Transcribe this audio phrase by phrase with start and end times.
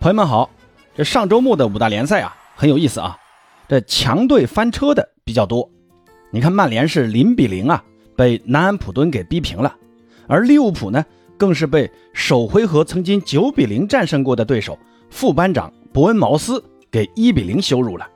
[0.00, 0.48] 朋友们好，
[0.94, 3.18] 这上周末的五大联赛啊很有意思啊，
[3.66, 5.68] 这强队翻车的比较多。
[6.30, 7.82] 你看曼联是零比零啊
[8.16, 9.74] 被南安普敦给逼平了，
[10.28, 11.04] 而利物浦呢
[11.36, 14.78] 更是被首回合曾经九比零战胜过的对手
[15.10, 16.62] 副班长伯恩茅斯
[16.92, 18.06] 给一比零羞辱了。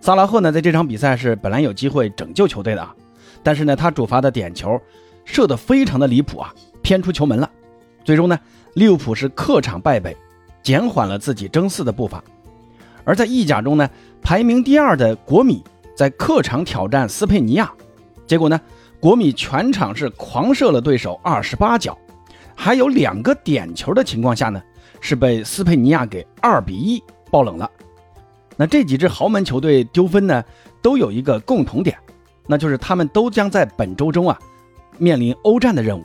[0.00, 2.94] 萨拉赫呢在这场比赛是本来有机会拯救球队的啊，
[3.42, 4.80] 但是呢他主罚的点球
[5.24, 7.50] 射得非常的离谱啊，偏出球门了。
[8.04, 8.38] 最终呢
[8.74, 10.16] 利物浦是客场败北。
[10.62, 12.22] 减缓了自己争四的步伐，
[13.04, 13.88] 而在意甲中呢，
[14.20, 15.62] 排名第二的国米
[15.96, 17.72] 在客场挑战斯佩尼亚，
[18.26, 18.60] 结果呢，
[19.00, 21.96] 国米全场是狂射了对手二十八脚，
[22.54, 24.62] 还有两个点球的情况下呢，
[25.00, 27.70] 是被斯佩尼亚给二比一爆冷了。
[28.56, 30.44] 那这几支豪门球队丢分呢，
[30.82, 31.96] 都有一个共同点，
[32.46, 34.38] 那就是他们都将在本周中啊
[34.98, 36.04] 面临欧战的任务，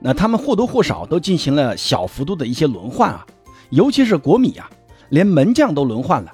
[0.00, 3.26] 那他们或多或少都进行了小幅度的一些轮换啊。
[3.72, 4.70] 尤其是国米啊，
[5.08, 6.30] 连门将都轮换了，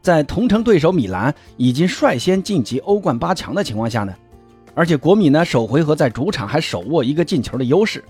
[0.00, 4.14] 在同城对手米兰已经率先晋级欧冠八强的情况下呢，
[4.72, 8.04] 而且国米呢首回合在主场还手握一个进球的优势，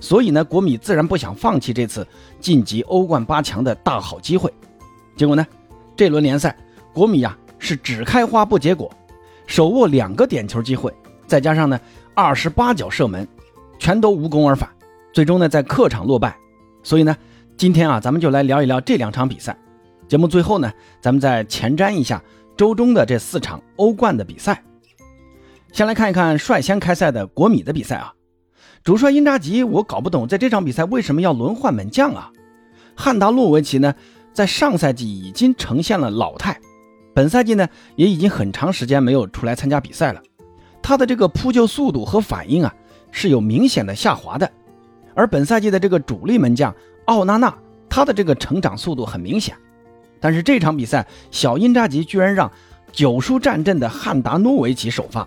[0.00, 2.06] 所以呢国米自然不想放弃这次
[2.40, 4.50] 晋级欧冠八强的大好机会。
[5.14, 5.46] 结果呢，
[5.94, 6.56] 这轮联赛
[6.94, 8.90] 国米呀是只开花不结果，
[9.46, 10.90] 手握两个点球机会，
[11.26, 11.78] 再加上呢
[12.14, 13.28] 二十八脚射门，
[13.78, 14.66] 全都无功而返，
[15.12, 16.34] 最终呢在客场落败。
[16.82, 17.14] 所以呢。
[17.62, 19.56] 今天啊，咱们就来聊一聊这两场比赛。
[20.08, 22.20] 节目最后呢，咱们再前瞻一下
[22.56, 24.60] 周中的这四场欧冠的比赛。
[25.70, 28.12] 先来看一看率先开赛的国米的比赛啊。
[28.82, 32.32] 主帅因扎吉，我搞不懂在这场比赛为什么要轮换门将啊？
[32.96, 33.94] 汉达诺维奇呢，
[34.32, 36.58] 在上赛季已经呈现了老态，
[37.14, 40.20] 本赛季呢也已经很长时间没有出来参加比赛了。
[40.82, 42.74] 他的这个扑救速度和反应啊
[43.12, 44.50] 是有明显的下滑的。
[45.14, 46.74] 而本赛季的这个主力门将。
[47.06, 47.54] 奥纳纳，
[47.88, 49.56] 他的这个成长速度很明显，
[50.20, 52.50] 但是这场比赛小因扎吉居然让
[52.92, 55.26] 久疏战阵的汉达诺维奇首发。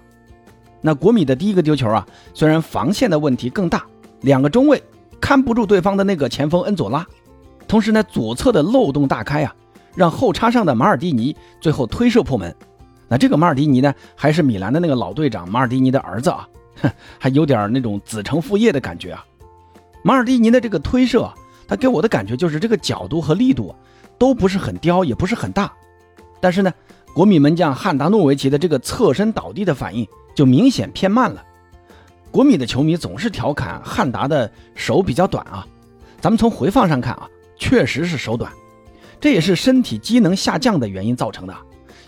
[0.82, 3.84] 那国米的第一个丢球啊，虽然防线的问题更大，
[4.22, 4.82] 两个中卫
[5.20, 7.06] 看不住对方的那个前锋恩佐拉，
[7.68, 9.56] 同时呢左侧的漏洞大开啊，
[9.96, 12.56] 让后插上的马尔蒂尼最后推射破门。
[13.08, 16.48] 那这个马尔蒂尼呢，还是米兰的那个老队长马尔蒂尼的儿子啊，
[16.82, 19.26] 哼 还有点那种子承父业的感觉啊。
[20.04, 21.30] 马尔蒂尼的这个推射。
[21.68, 23.74] 他给我的感觉就是这个角度和力度
[24.18, 25.72] 都不是很刁，也不是很大。
[26.40, 26.72] 但是呢，
[27.14, 31.44] 国米门将汉达诺维奇的这个侧身倒地的反应就明显偏慢了。
[32.30, 35.66] 国米的球迷总是调侃汉达的手比较短啊，
[36.20, 38.52] 咱们从回放上看啊，确实是手短，
[39.20, 41.56] 这也是身体机能下降的原因造成的。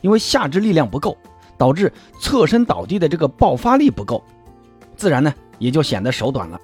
[0.02, 1.18] 因为下肢力量不够，
[1.58, 4.24] 导致侧身倒地的这个爆发力不够，
[4.96, 6.60] 自然呢也就显得手短了。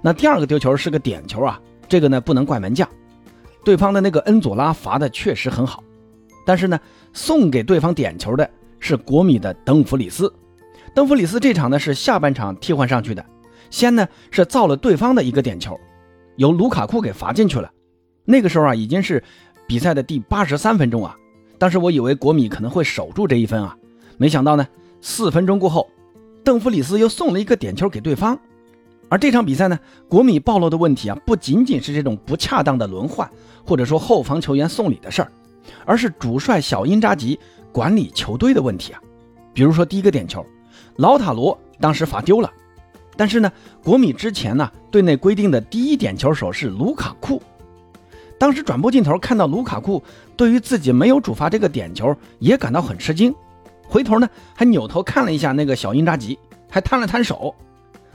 [0.00, 1.60] 那第二个丢球是个点球啊。
[1.90, 2.88] 这个呢不能怪门将，
[3.64, 5.82] 对方的那个恩佐拉罚的确实很好，
[6.46, 6.78] 但是呢
[7.12, 10.32] 送给对方点球的是国米的登弗里斯，
[10.94, 13.26] 登弗里斯这场呢是下半场替换上去的，
[13.70, 15.76] 先呢是造了对方的一个点球，
[16.36, 17.68] 由卢卡库给罚进去了。
[18.24, 19.20] 那个时候啊已经是
[19.66, 21.16] 比赛的第八十三分钟啊，
[21.58, 23.76] 当时我以为国米可能会守住这一分啊，
[24.16, 24.64] 没想到呢
[25.00, 25.90] 四分钟过后，
[26.44, 28.38] 邓弗里斯又送了一个点球给对方。
[29.10, 29.78] 而这场比赛呢，
[30.08, 33.28] 国米暴露的问题啊，不仅仅是这种不恰当的轮换，
[33.66, 35.32] 或者说后防球员送礼的事儿，
[35.84, 37.38] 而是主帅小因扎吉
[37.72, 39.00] 管理球队的问题啊。
[39.52, 40.46] 比如说第一个点球，
[40.94, 42.48] 老塔罗当时罚丢了，
[43.16, 43.50] 但是呢，
[43.82, 47.42] 国米之前呢队内规定的第一点球手是卢卡库，
[48.38, 50.00] 当时转播镜头看到卢卡库
[50.36, 53.34] 对于自己没有主罚这个点球也感到很吃惊，
[53.88, 56.38] 回头呢还扭头看了一下那个小因扎吉，
[56.70, 57.52] 还摊了摊手。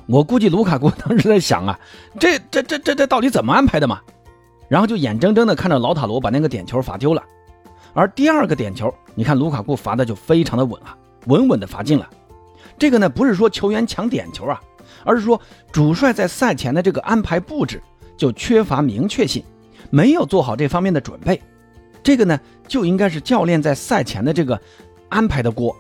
[0.08, 1.80] 我估计卢卡库当时在想啊，
[2.20, 4.00] 这这这这这到底怎么安排的嘛？
[4.68, 7.24] 然后就眼睁睁的看着老塔罗把那个点球罚丢了。
[7.94, 12.10] 而第二个点球，你看卢卡库罚的就非常的稳啊，稳稳的罚进了。
[12.78, 14.62] 这个呢不是说球员抢点球啊，
[15.04, 15.40] 而是说
[15.72, 17.82] 主帅在赛前的这个安排布置
[18.18, 19.44] 就缺乏明确性，
[19.90, 21.42] 没有做好这方面的准备。
[22.04, 24.60] 这个呢就应该是教练在赛前的这个
[25.10, 25.76] 安排的锅。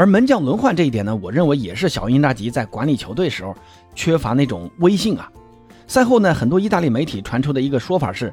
[0.00, 3.54] 而门将轮换这一点呢，我认为也是小因扎吉在管理球队时候
[3.94, 5.30] 缺乏那种威信啊。
[5.86, 8.32] 赛后呢，很多意大利媒体传出的一个说法是，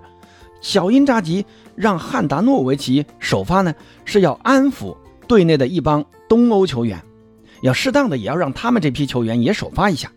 [0.61, 3.75] 小因扎吉让汉达诺维奇首发呢，
[4.05, 4.95] 是要安抚
[5.27, 7.03] 队内的一帮东欧球员，
[7.61, 10.09] 要适当的也要让他们这批球员也首发一下。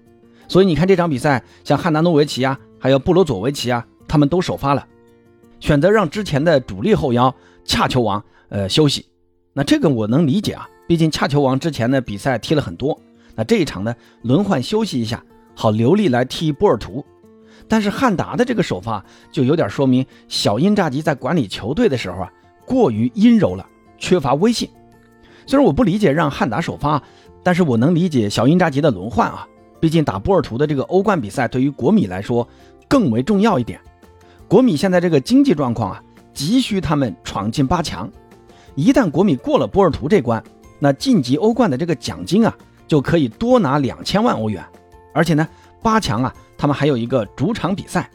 [0.47, 4.87] 所以你看这场比赛，像汉达诺维奇啊，还有布罗佐维奇啊，他们都首发了，
[5.59, 9.05] 选择让之前的主力后腰恰球王呃休息。
[9.53, 10.69] 那这个我能理解啊。
[10.91, 13.01] 毕竟恰球王之前的比赛踢了很多，
[13.37, 15.23] 那这一场呢轮换休息一下，
[15.55, 17.07] 好留力来踢波尔图。
[17.69, 22.33] 但是汉达的这个首发就有点说明小因扎吉在管理球队的时候啊，
[22.67, 23.65] 过于阴柔了，
[23.99, 24.69] 缺乏威信。
[25.47, 27.01] 虽然我不理解让汉达首发，
[27.45, 29.47] 但是我能理解小因扎吉的轮换啊。
[29.79, 32.49] 毕竟打波尔图的这个欧冠比赛对于国米来说
[32.89, 33.81] 更为重要一点。
[34.49, 36.03] 国米现在这个经济状况啊，
[36.35, 38.11] 急需他们闯进八强。
[38.75, 40.43] 一旦国米过了波尔图这关，
[40.81, 42.53] 那晋级欧冠的这个奖金啊，
[42.89, 44.65] 就可以多拿两千万欧元。
[45.15, 45.49] 而且呢，
[45.81, 46.35] 八强啊。
[46.59, 48.11] 他们还有一个主场比赛，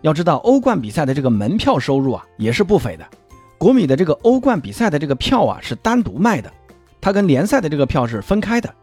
[0.00, 3.06] 要知道欧冠比赛的这个门票收入啊也是不菲的。
[3.58, 6.50] 国米的这个欧冠比赛的这个票啊是单独卖的，
[6.98, 8.74] 它跟联赛的这个票是分开的。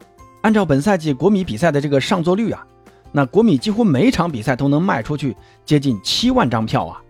[0.41, 2.63] 按照本赛季国米比赛的这个上座率啊，
[3.11, 5.35] 那国米几乎每场比赛都能卖出去
[5.65, 7.01] 接近七万张票啊。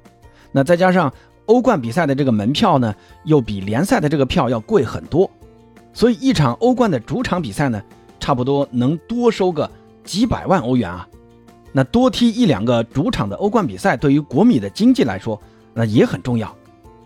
[0.54, 1.12] 那再加上
[1.48, 5.30] 欧冠比赛的这个门票呢，又比联赛的这个票要贵很多，
[5.94, 7.82] 所以一场欧冠的主场比赛呢，
[8.20, 9.70] 差不多能多收个
[10.04, 11.08] 几百万欧元啊。
[11.74, 15.42] 那多踢一两个主场的欧冠比赛，对于国米的经济来说，
[15.74, 16.54] 那也很重要。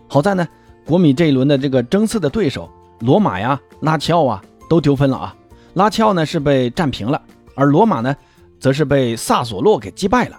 [0.08, 0.46] 好在呢，
[0.84, 2.68] 国米这一轮的这个争四的对手
[3.00, 5.36] 罗马呀、拉齐奥啊都丢分了啊。
[5.74, 7.20] 拉齐奥呢是被战平了，
[7.54, 8.14] 而罗马呢
[8.58, 10.36] 则是被萨索洛给击败了。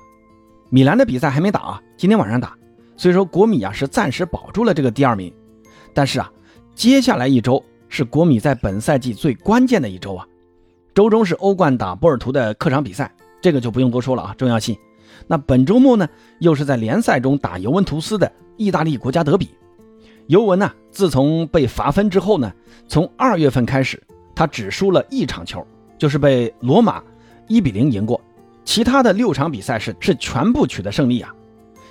[0.70, 2.54] 米兰的比赛还没打啊，今天晚上打。
[2.98, 5.32] 所以说国米啊是暂时保住了这个第二名。
[5.94, 6.30] 但是啊，
[6.76, 10.26] 接下来一周是国米在本赛季最关键的一周啊。
[10.94, 13.12] 周中是欧冠打波尔图的客场比赛。
[13.40, 14.76] 这个就不用多说了啊，重要性。
[15.28, 19.52] 那本周末呢，又是在联赛中打尤文图斯的意大利国家德比。
[20.26, 22.52] 尤文呢，自从被罚分之后呢，
[22.88, 24.02] 从二月份开始，
[24.36, 25.66] 他只输了一场球，
[26.00, 27.02] 就是被罗马
[27.48, 28.20] 一比零赢过，
[28.66, 31.34] 其他的六场比赛是是全部取得胜利啊。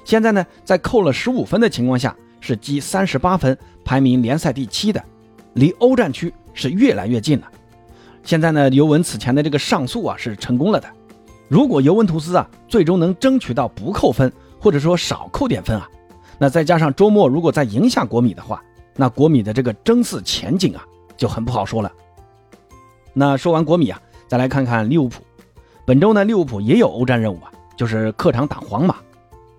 [0.04, 5.02] 现在呢，在扣了十五分的情况下，是积三十八分，排名联赛第七的，
[5.56, 7.50] 离欧战区是越来越近了。
[8.22, 10.88] 现在呢，尤文此前的这个上诉啊是成功了的。
[11.48, 15.88] 如果尤文图斯啊最终能争取到不扣分，或者说少扣点分啊，
[16.38, 18.62] 那再加上周末如果再赢下国米的话，
[18.94, 20.84] 那国米的这个争四前景啊
[21.16, 21.90] 就很不好说了。
[23.12, 25.22] 那说完国米啊，再来看看利物浦。
[25.86, 28.96] 本周呢，利物浦也有欧战任务啊，就是客场打皇马。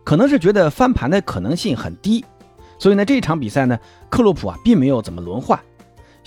[0.03, 2.23] 可能是觉得翻盘的可能性很低，
[2.77, 3.79] 所以呢这场比赛呢，
[4.09, 5.59] 克洛普啊并没有怎么轮换。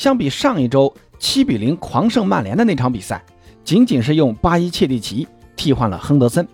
[0.01, 3.23] 相比上一周七比零狂胜曼联的那场比赛，
[3.63, 5.29] 仅仅是用巴伊切蒂奇。
[5.57, 6.49] 替换了亨德森，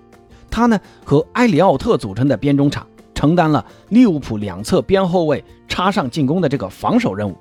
[0.51, 2.85] 他呢和埃里奥特组成的边中场
[3.15, 7.37] 承担了利物浦两侧边后卫插上进攻的这个防守任务，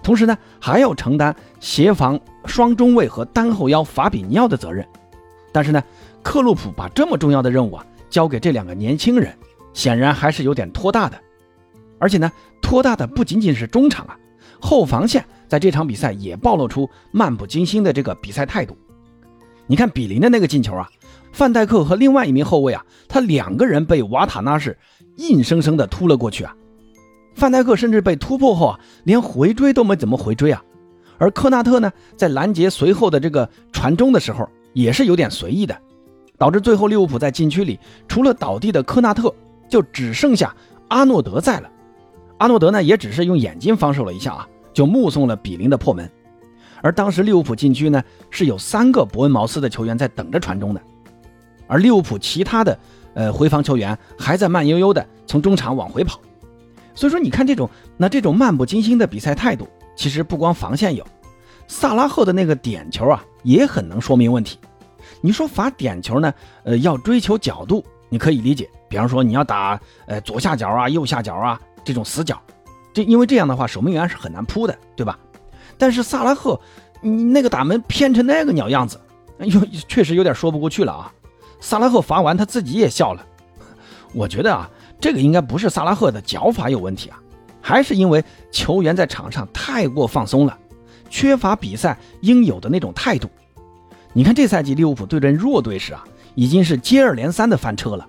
[0.00, 4.86] 同时呢还要承担协防双中卫和单后腰法比尼奥的责任。
[5.50, 5.82] 但是呢，
[6.22, 9.36] 克洛普把这么重要的任务啊交给这两个年轻人，
[9.74, 11.20] 显然还是有点拖大的。
[11.98, 12.30] 而且呢，
[12.60, 14.16] 拖大的不仅仅是中场啊，
[14.62, 18.74] 后防线在这场比赛也暴露出漫不经心的这个比赛态度。
[19.66, 20.88] 你看比林的那个进球啊，
[21.32, 24.78] 范戴克和另外一名后卫啊，他两个人被瓦塔纳是
[25.16, 26.54] 硬生生的突了过去啊。
[27.34, 30.62] 范戴克甚至被突破后啊，连回追都没怎么回追啊。
[31.18, 35.76] 而科纳特呢，在拦截随后的这个传中的时候，也是有点随意的，
[36.38, 39.34] 导致最后利物浦在禁区里除了倒地的科纳特，
[39.68, 40.54] 就只剩下
[40.88, 41.70] 阿诺德在了。
[42.38, 46.10] 阿诺德呢，也只是用眼睛防守了一下啊，就目送了比林的破门。
[46.82, 50.82] 而当时利物浦禁区呢是有三个伯恩茅斯的球员在等着传中的，
[51.68, 52.78] 而利物浦其他的
[53.14, 56.20] 呃回防球员还在慢悠悠的从中场往回跑，
[56.92, 61.06] 所以说你看这种那这种漫不经心的比赛态度，其实不光防线有，
[61.68, 64.58] 萨拉赫的那个点球啊也很能说明问题。
[65.20, 72.42] 你说罚点球呢，呃要追求角度，你可以理解，比方说你要打呃左下角啊右下角啊这种死角，
[72.92, 75.18] 这因为这样的话守门员是很难扑的，对吧？
[75.78, 76.60] 但是萨拉赫，
[77.00, 79.00] 你那个打门偏成那个鸟样子，
[79.38, 81.12] 又 确实有点说不过去了啊！
[81.60, 83.26] 萨拉赫罚完他自己也笑了。
[84.12, 84.70] 我觉得啊，
[85.00, 87.18] 这个应该不是萨拉赫的脚法有问题啊，
[87.60, 90.56] 还是因为球员在场上太过放松了，
[91.08, 93.28] 缺乏比赛应有的那种态度。
[94.12, 98.06] 你看这赛季利物浦对阵弱队时啊，已经是接二连三的翻车了，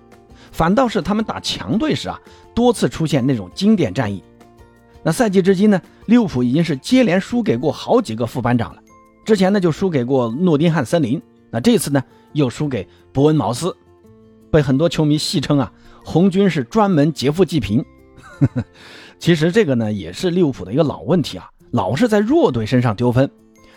[0.52, 2.20] 反倒是他们打强队时啊，
[2.54, 4.22] 多次出现那种经典战役。
[5.04, 8.80] 那赛季至今呢，利物浦已经是接连输给过好几个副班长了。
[9.24, 11.20] 之前呢就输给过诺丁汉森林，
[11.50, 13.76] 那这次呢又输给伯恩茅斯，
[14.50, 15.70] 被很多球迷戏称啊，
[16.02, 17.84] 红军是专门劫富济贫。
[19.20, 23.30] 其实这个呢也是利物浦的一个老问题啊，老是在弱队身上丢分。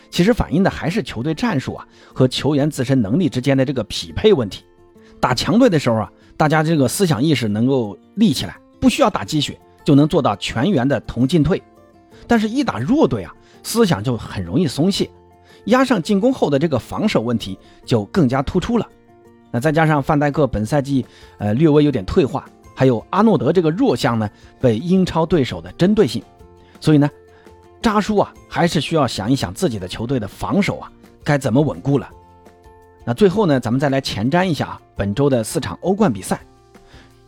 [0.10, 4.63] 其实反映的还是球队战术啊和球员自身能力之间的这个匹配问题。
[5.19, 9.60] 打强队的时候啊，大家这个思想意识能够立起来，不需要打鸡血。
[9.88, 11.63] 就能做到全员的同进退，
[12.27, 15.10] 但是，一打弱队啊，思想就很容易松懈，
[15.67, 18.86] 压上进攻后的这个防守问题就更加突出了。
[19.50, 21.06] 那再加上范戴克本赛季
[21.38, 22.44] 呃略微有点退化，
[22.75, 24.29] 还有阿诺德这个弱项呢
[24.60, 26.22] 被英超对手的针对性，
[26.82, 27.10] 所以呢，
[27.82, 30.91] 扎叔啊还是需要想一想自己的球队的防守啊
[31.24, 32.10] 该怎么稳固了。
[33.06, 36.41] 那最后呢，咱们再来前瞻一下啊本周的四场欧冠比赛。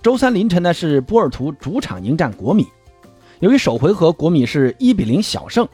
[0.02, 2.66] 周三凌晨呢是波尔图主场迎战国米，
[3.40, 5.68] 由于首回合国米是一比零小胜，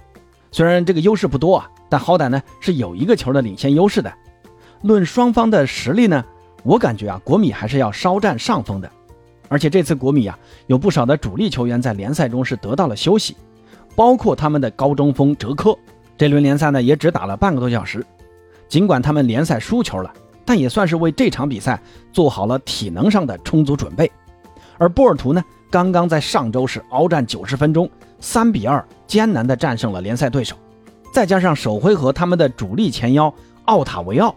[0.51, 4.11] 虽然这个优势不多啊，但好歹呢是有一个球的领先优势的。
[4.81, 6.25] 论双方的实力呢，
[6.63, 8.91] 我感觉啊国米还是要稍占上风的。
[9.47, 13.37] 而且这次国米啊有不少的主力球员在联赛中是得到了休息，
[13.95, 15.77] 包括他们的高中锋哲科，
[16.17, 18.03] 这轮联赛呢也只打了半个多小时。
[18.67, 20.11] 尽管他们联赛输球了。
[20.45, 21.81] 但也算是为这场比赛
[22.13, 24.09] 做好了体能上的充足准备，
[24.77, 30.55] 而波尔图呢，刚刚在上周是鏖战九十分钟，三比二艰难地战胜了联赛对手，
[31.11, 33.33] 再加上首回合他们的主力前腰
[33.65, 34.35] 奥塔维奥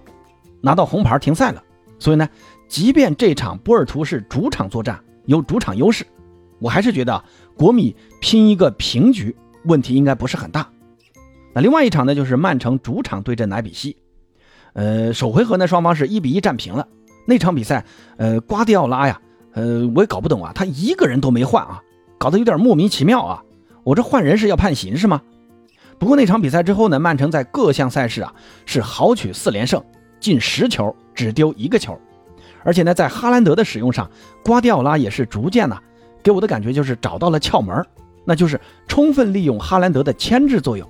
[0.62, 1.62] 拿到红牌停赛了，
[1.98, 2.26] 所以呢，
[2.68, 6.06] 即便这场波尔图是主场作战，有主场优势，
[6.58, 7.22] 我还是觉得
[7.54, 10.66] 国米拼一个平局问题应该不是很大。
[11.54, 13.96] 那另外一场呢，就是曼城主场对阵莱比锡。
[14.72, 16.86] 呃，首回合呢，双方是一比一战平了。
[17.26, 17.84] 那场比赛，
[18.16, 19.20] 呃，瓜迪奥拉呀，
[19.52, 21.82] 呃，我也搞不懂啊，他一个人都没换啊，
[22.16, 23.42] 搞得有点莫名其妙啊。
[23.84, 25.20] 我这换人是要判刑是吗？
[25.98, 28.32] 不过那场比赛之后呢，曼城在各项赛事啊
[28.64, 29.82] 是豪取四连胜，
[30.20, 31.98] 进十球只丢一个球，
[32.62, 34.10] 而且呢，在哈兰德的使用上，
[34.44, 35.76] 瓜迪奥拉也是逐渐呢，
[36.22, 37.84] 给我的感觉就是找到了窍门，
[38.24, 40.88] 那就是充分利用哈兰德的牵制作用，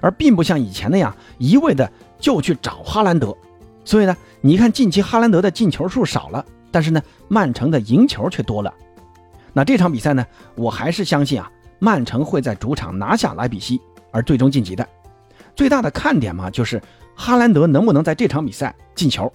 [0.00, 1.88] 而并不像以前那样一味的。
[2.18, 3.36] 就去找哈兰德，
[3.84, 8.72] 所以呢，你看近期哈兰德的进球数少了，但是呢，曼城的赢球却多了。
[9.52, 14.86] 那这场比赛呢，我还是相信啊，曼城会在主场拿下莱比锡，而最终晋级的。
[15.56, 16.80] 最大的看点嘛，就是
[17.14, 19.32] 哈兰德能不能在这场比赛进球。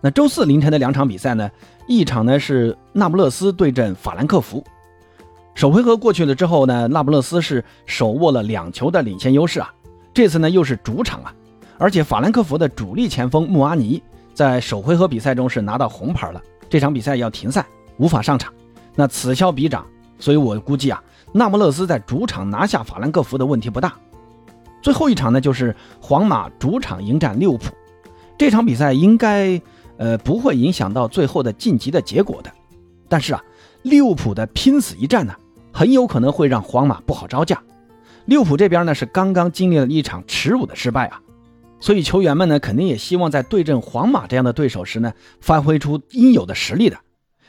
[0.00, 1.50] 那周四凌晨的两场比赛呢，
[1.86, 4.64] 一场呢是那不勒斯对阵法兰克福，
[5.54, 9.72] 首回合过去了之后呢，那不勒斯是手握了两球的领先优势啊。
[10.16, 11.34] 这次呢又是主场啊，
[11.76, 17.66] 而且法兰克福的主力前锋穆阿尼在首回合比赛中是拿到红牌了，这场比赛要停赛，
[17.98, 18.50] 无法上场。
[18.94, 19.84] 那此消彼长，
[20.18, 21.04] 所以我估计啊，
[21.34, 23.92] 那不勒斯在主场拿下法兰克福的问题不大。
[24.80, 27.66] 最后一场呢就是皇马主场迎战利物浦，
[28.38, 29.60] 这场比赛应该
[29.98, 32.50] 呃不会影响到最后的晋级的结果的。
[33.06, 33.44] 但是啊，
[33.82, 35.34] 利物浦的拼死一战呢，
[35.74, 37.62] 很有可能会让皇马不好招架。
[38.26, 41.20] 利物浦这边呢是刚刚经历了一场耻辱的失败啊，
[41.78, 46.98] 所以球员们呢肯定也希望在对阵皇马这样的对手时呢发挥出应有的实力的。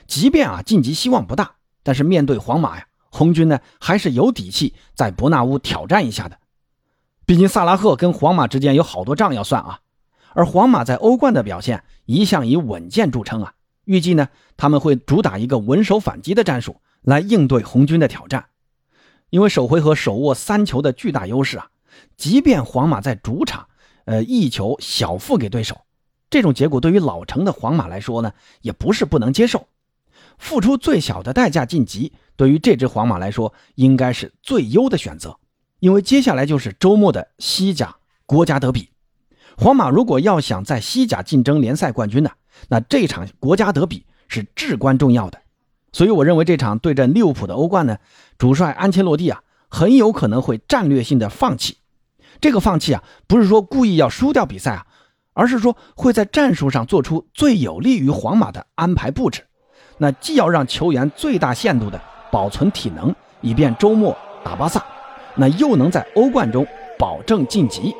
[0.06, 6.38] 即便啊晋级希望不大，但是面对皇马呀，红军呢还是有底气在伯纳乌挑战一下的。
[7.26, 9.80] 毕竟萨拉赫跟皇马之间有好多账要算啊，
[10.34, 13.54] 而皇马在欧冠的表现一向以稳健著称啊，
[13.86, 18.46] 预计呢他们会主打一个稳守反击的战术来应对红军的挑战。
[19.30, 21.68] 因为首回合手握三球的巨大优势啊，
[22.16, 23.68] 即便皇马在主场，
[24.06, 25.82] 呃一球小负给对手，
[26.30, 28.32] 这种结果对于老成的皇马来说呢，
[28.62, 29.68] 也不是不能接受。
[30.38, 35.38] 付出最小的代价晋级，对于这支皇马来说，应该是最优的选择。
[35.80, 38.90] 因为接下来就是周末的西甲国家德比，
[39.58, 42.30] 皇马如果要想在西甲竞争联赛冠军呢，
[42.70, 45.42] 那这场国家德比是至关重要的。
[45.98, 47.98] 所以我认为这场对阵利物浦的欧冠呢，
[48.38, 51.80] 主帅安切洛蒂啊，很有可能会战略性的放弃。
[52.40, 54.86] 这个放弃啊，不是说故意要输掉比赛啊，
[55.34, 59.48] 而是说会在战术上做出最有利于皇马的安排布置。
[59.98, 62.00] 那既要让球员最大限度的
[62.32, 64.86] 保存体能，以便周末打巴萨，
[65.34, 66.64] 那又能在欧冠中
[67.00, 67.96] 保证晋级。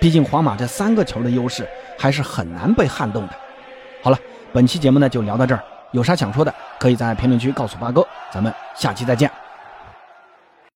[0.00, 1.64] 毕竟皇马这三个球的优势
[1.96, 3.32] 还是很难被撼动的。
[4.02, 4.18] 好了，
[4.52, 5.62] 本期节目呢就聊到这儿。
[5.92, 8.06] 有啥想说的，可以在评论区告诉八哥。
[8.30, 9.30] 咱们下期再见。